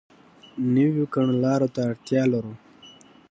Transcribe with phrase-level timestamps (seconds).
[0.73, 2.53] نویو کړنلارو ته اړتیا لرو.